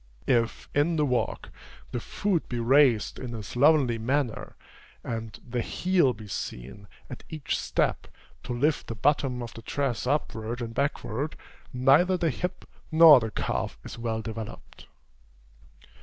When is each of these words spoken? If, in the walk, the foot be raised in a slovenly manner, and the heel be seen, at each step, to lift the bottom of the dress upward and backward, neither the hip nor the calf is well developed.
If, 0.25 0.67
in 0.73 0.95
the 0.95 1.05
walk, 1.05 1.49
the 1.91 1.99
foot 1.99 2.49
be 2.49 2.59
raised 2.59 3.19
in 3.19 3.35
a 3.35 3.43
slovenly 3.43 3.99
manner, 3.99 4.55
and 5.03 5.39
the 5.47 5.61
heel 5.61 6.11
be 6.13 6.27
seen, 6.27 6.87
at 7.07 7.23
each 7.29 7.55
step, 7.55 8.07
to 8.41 8.51
lift 8.51 8.87
the 8.87 8.95
bottom 8.95 9.43
of 9.43 9.53
the 9.53 9.61
dress 9.61 10.07
upward 10.07 10.59
and 10.59 10.73
backward, 10.73 11.35
neither 11.71 12.17
the 12.17 12.31
hip 12.31 12.67
nor 12.91 13.19
the 13.19 13.29
calf 13.29 13.77
is 13.83 13.99
well 13.99 14.23
developed. 14.23 14.87